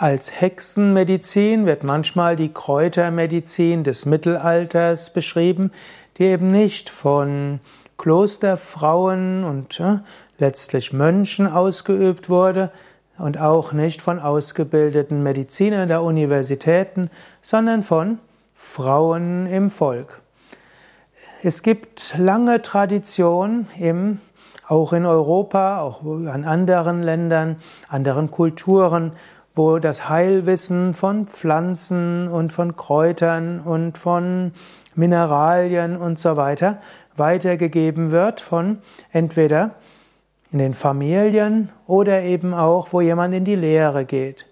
Als 0.00 0.40
Hexenmedizin 0.40 1.66
wird 1.66 1.84
manchmal 1.84 2.34
die 2.34 2.50
Kräutermedizin 2.50 3.84
des 3.84 4.06
Mittelalters 4.06 5.12
beschrieben, 5.12 5.72
die 6.16 6.22
eben 6.22 6.46
nicht 6.46 6.88
von 6.88 7.60
Klosterfrauen 7.98 9.44
und 9.44 9.78
äh, 9.78 9.98
letztlich 10.38 10.94
Mönchen 10.94 11.46
ausgeübt 11.46 12.30
wurde 12.30 12.72
und 13.18 13.36
auch 13.38 13.74
nicht 13.74 14.00
von 14.00 14.18
ausgebildeten 14.18 15.22
Medizinern 15.22 15.88
der 15.88 16.02
Universitäten, 16.02 17.10
sondern 17.42 17.82
von 17.82 18.20
Frauen 18.54 19.44
im 19.48 19.68
Volk. 19.70 20.22
Es 21.42 21.62
gibt 21.62 22.14
lange 22.16 22.62
Tradition 22.62 23.66
im 23.78 24.20
auch 24.66 24.92
in 24.92 25.04
Europa, 25.04 25.80
auch 25.80 26.02
an 26.02 26.44
anderen 26.44 27.02
Ländern, 27.02 27.56
anderen 27.88 28.30
Kulturen, 28.30 29.12
wo 29.54 29.78
das 29.78 30.08
Heilwissen 30.08 30.94
von 30.94 31.26
Pflanzen 31.26 32.28
und 32.28 32.52
von 32.52 32.76
Kräutern 32.76 33.60
und 33.60 33.98
von 33.98 34.52
Mineralien 34.94 35.96
und 35.96 36.18
so 36.18 36.36
weiter 36.36 36.78
weitergegeben 37.16 38.10
wird 38.10 38.40
von 38.40 38.78
entweder 39.12 39.76
in 40.52 40.58
den 40.58 40.74
Familien 40.74 41.70
oder 41.86 42.22
eben 42.22 42.54
auch, 42.54 42.92
wo 42.92 43.00
jemand 43.00 43.34
in 43.34 43.44
die 43.44 43.54
Lehre 43.54 44.04
geht. 44.04 44.49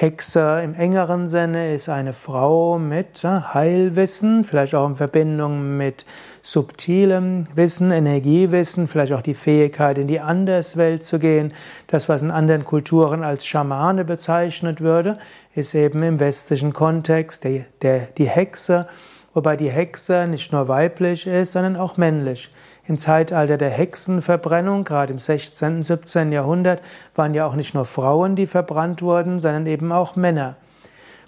Hexe 0.00 0.60
im 0.62 0.74
engeren 0.74 1.26
Sinne 1.28 1.74
ist 1.74 1.88
eine 1.88 2.12
Frau 2.12 2.78
mit 2.78 3.24
Heilwissen, 3.24 4.44
vielleicht 4.44 4.76
auch 4.76 4.88
in 4.88 4.94
Verbindung 4.94 5.76
mit 5.76 6.04
subtilem 6.40 7.48
Wissen, 7.56 7.90
Energiewissen, 7.90 8.86
vielleicht 8.86 9.12
auch 9.12 9.22
die 9.22 9.34
Fähigkeit, 9.34 9.98
in 9.98 10.06
die 10.06 10.20
Anderswelt 10.20 11.02
zu 11.02 11.18
gehen. 11.18 11.52
Das, 11.88 12.08
was 12.08 12.22
in 12.22 12.30
anderen 12.30 12.64
Kulturen 12.64 13.24
als 13.24 13.44
Schamane 13.44 14.04
bezeichnet 14.04 14.80
würde, 14.80 15.18
ist 15.56 15.74
eben 15.74 16.00
im 16.04 16.20
westlichen 16.20 16.72
Kontext 16.72 17.44
der, 17.82 17.98
die 18.16 18.28
Hexe, 18.28 18.86
wobei 19.34 19.56
die 19.56 19.70
Hexe 19.70 20.28
nicht 20.28 20.52
nur 20.52 20.68
weiblich 20.68 21.26
ist, 21.26 21.54
sondern 21.54 21.74
auch 21.74 21.96
männlich. 21.96 22.52
Im 22.88 22.98
Zeitalter 22.98 23.58
der 23.58 23.68
Hexenverbrennung, 23.68 24.84
gerade 24.84 25.12
im 25.12 25.18
16. 25.18 25.76
und 25.76 25.82
17. 25.82 26.32
Jahrhundert, 26.32 26.80
waren 27.14 27.34
ja 27.34 27.46
auch 27.46 27.54
nicht 27.54 27.74
nur 27.74 27.84
Frauen, 27.84 28.34
die 28.34 28.46
verbrannt 28.46 29.02
wurden, 29.02 29.40
sondern 29.40 29.66
eben 29.66 29.92
auch 29.92 30.16
Männer. 30.16 30.56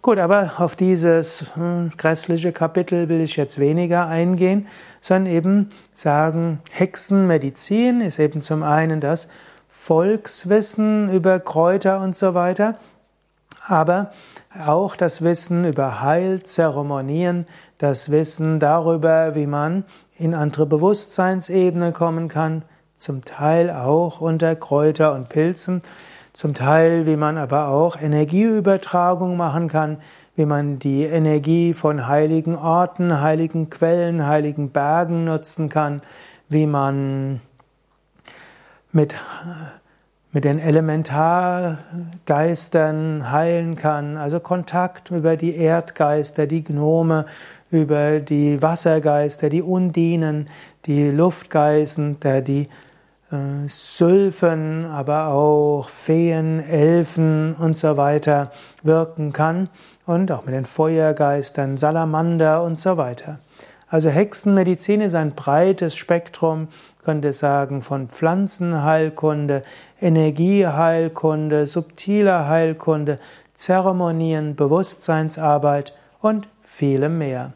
Gut, 0.00 0.16
aber 0.16 0.52
auf 0.56 0.74
dieses 0.74 1.54
hm, 1.54 1.92
grässliche 1.98 2.52
Kapitel 2.52 3.10
will 3.10 3.20
ich 3.20 3.36
jetzt 3.36 3.58
weniger 3.58 4.06
eingehen, 4.06 4.68
sondern 5.02 5.34
eben 5.34 5.68
sagen, 5.94 6.60
Hexenmedizin 6.70 8.00
ist 8.00 8.18
eben 8.18 8.40
zum 8.40 8.62
einen 8.62 9.02
das 9.02 9.28
Volkswissen 9.68 11.12
über 11.12 11.40
Kräuter 11.40 12.00
und 12.00 12.16
so 12.16 12.32
weiter, 12.32 12.76
aber 13.70 14.10
auch 14.58 14.96
das 14.96 15.22
Wissen 15.22 15.64
über 15.64 16.00
Heilzeremonien, 16.00 17.46
das 17.78 18.10
Wissen 18.10 18.58
darüber, 18.58 19.34
wie 19.34 19.46
man 19.46 19.84
in 20.18 20.34
andere 20.34 20.66
Bewusstseinsebene 20.66 21.92
kommen 21.92 22.28
kann, 22.28 22.62
zum 22.96 23.24
Teil 23.24 23.70
auch 23.70 24.20
unter 24.20 24.54
Kräuter 24.56 25.14
und 25.14 25.28
Pilzen, 25.28 25.82
zum 26.32 26.54
Teil 26.54 27.06
wie 27.06 27.16
man 27.16 27.38
aber 27.38 27.68
auch 27.68 28.00
Energieübertragung 28.00 29.36
machen 29.36 29.68
kann, 29.68 29.98
wie 30.36 30.46
man 30.46 30.78
die 30.78 31.04
Energie 31.04 31.74
von 31.74 32.06
heiligen 32.06 32.56
Orten, 32.56 33.20
heiligen 33.20 33.70
Quellen, 33.70 34.26
heiligen 34.26 34.70
Bergen 34.70 35.24
nutzen 35.24 35.68
kann, 35.68 36.02
wie 36.48 36.66
man 36.66 37.40
mit 38.92 39.14
mit 40.32 40.44
den 40.44 40.60
Elementargeistern 40.60 43.32
heilen 43.32 43.74
kann, 43.76 44.16
also 44.16 44.38
Kontakt 44.38 45.10
über 45.10 45.36
die 45.36 45.56
Erdgeister, 45.56 46.46
die 46.46 46.62
Gnome, 46.62 47.26
über 47.70 48.20
die 48.20 48.62
Wassergeister, 48.62 49.48
die 49.48 49.62
Undinen, 49.62 50.48
die 50.86 51.10
Luftgeister, 51.10 52.42
die 52.42 52.68
äh, 53.32 53.68
Sylphen, 53.68 54.86
aber 54.86 55.26
auch 55.28 55.88
Feen, 55.88 56.60
Elfen 56.60 57.54
und 57.54 57.76
so 57.76 57.96
weiter 57.96 58.52
wirken 58.82 59.32
kann 59.32 59.68
und 60.06 60.30
auch 60.30 60.44
mit 60.44 60.54
den 60.54 60.64
Feuergeistern, 60.64 61.76
Salamander 61.76 62.62
und 62.62 62.78
so 62.78 62.96
weiter. 62.96 63.40
Also 63.90 64.08
Hexenmedizin 64.08 65.00
ist 65.00 65.16
ein 65.16 65.32
breites 65.32 65.96
Spektrum, 65.96 66.68
könnte 67.04 67.32
sagen, 67.32 67.82
von 67.82 68.08
Pflanzenheilkunde, 68.08 69.62
Energieheilkunde, 70.00 71.66
subtiler 71.66 72.46
Heilkunde, 72.46 73.18
Zeremonien, 73.54 74.54
Bewusstseinsarbeit 74.54 75.92
und 76.20 76.46
vielem 76.62 77.18
mehr. 77.18 77.52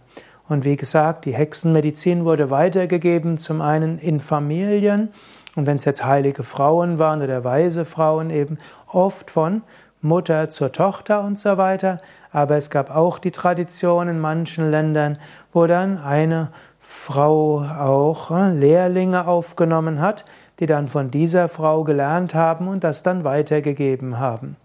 Und 0.49 0.65
wie 0.65 0.77
gesagt, 0.77 1.25
die 1.25 1.35
Hexenmedizin 1.35 2.25
wurde 2.25 2.51
weitergegeben, 2.51 3.39
zum 3.39 3.61
einen 3.61 3.99
in 3.99 4.19
Familien, 4.19 5.11
und 5.55 5.67
wenn 5.67 5.77
es 5.77 5.85
jetzt 5.85 6.05
heilige 6.05 6.43
Frauen 6.43 6.99
waren 6.99 7.23
oder 7.23 7.45
weise 7.45 7.85
Frauen, 7.85 8.31
eben 8.31 8.59
oft 8.89 9.31
von 9.31 9.63
Mutter 10.05 10.51
zur 10.51 10.71
Tochter 10.71 11.23
und 11.23 11.39
so 11.39 11.57
weiter. 11.57 12.01
Aber 12.31 12.57
es 12.57 12.71
gab 12.71 12.95
auch 12.95 13.19
die 13.19 13.31
Tradition 13.33 14.09
in 14.09 14.21
manchen 14.21 14.71
Ländern, 14.71 15.19
wo 15.53 15.67
dann 15.67 15.99
eine 15.99 16.51
Frau 16.79 17.63
auch 17.63 18.31
äh, 18.31 18.53
Lehrlinge 18.53 19.27
aufgenommen 19.27 20.01
hat, 20.01 20.25
die 20.61 20.67
dann 20.67 20.87
von 20.87 21.11
dieser 21.11 21.49
Frau 21.49 21.83
gelernt 21.83 22.35
haben 22.35 22.69
und 22.69 22.85
das 22.85 23.03
dann 23.03 23.25
weitergegeben 23.25 24.19
haben. 24.19 24.57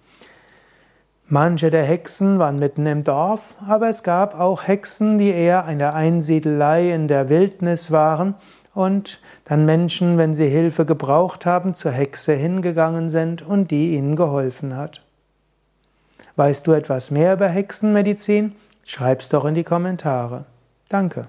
Manche 1.27 1.69
der 1.69 1.83
Hexen 1.83 2.39
waren 2.39 2.57
mitten 2.57 2.85
im 2.87 3.03
Dorf, 3.03 3.55
aber 3.67 3.87
es 3.87 4.03
gab 4.03 4.39
auch 4.39 4.67
Hexen, 4.67 5.19
die 5.19 5.29
eher 5.29 5.65
in 5.69 5.77
der 5.79 5.93
Einsiedelei 5.93 6.91
in 6.91 7.07
der 7.07 7.29
Wildnis 7.29 7.91
waren 7.91 8.35
und 8.73 9.21
dann 9.45 9.65
Menschen, 9.65 10.17
wenn 10.17 10.33
sie 10.35 10.47
Hilfe 10.47 10.85
gebraucht 10.85 11.45
haben, 11.45 11.75
zur 11.75 11.91
Hexe 11.91 12.33
hingegangen 12.33 13.09
sind 13.09 13.41
und 13.41 13.71
die 13.71 13.95
ihnen 13.95 14.15
geholfen 14.15 14.75
hat. 14.75 15.03
Weißt 16.39 16.65
du 16.67 16.71
etwas 16.71 17.11
mehr 17.11 17.33
über 17.33 17.49
Hexenmedizin? 17.49 18.55
Schreib's 18.85 19.27
doch 19.27 19.43
in 19.43 19.55
die 19.55 19.65
Kommentare. 19.65 20.45
Danke. 20.87 21.27